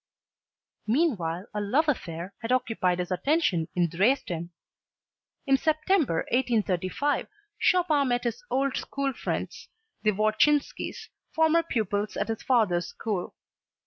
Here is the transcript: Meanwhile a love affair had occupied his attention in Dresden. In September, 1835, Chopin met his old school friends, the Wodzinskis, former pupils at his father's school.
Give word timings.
Meanwhile 0.87 1.45
a 1.53 1.61
love 1.61 1.87
affair 1.87 2.33
had 2.41 2.51
occupied 2.51 2.97
his 2.97 3.11
attention 3.11 3.67
in 3.75 3.87
Dresden. 3.87 4.49
In 5.45 5.57
September, 5.57 6.25
1835, 6.31 7.27
Chopin 7.59 8.07
met 8.07 8.23
his 8.23 8.43
old 8.49 8.75
school 8.77 9.13
friends, 9.13 9.69
the 10.01 10.09
Wodzinskis, 10.11 11.09
former 11.35 11.61
pupils 11.61 12.17
at 12.17 12.29
his 12.29 12.41
father's 12.41 12.87
school. 12.87 13.35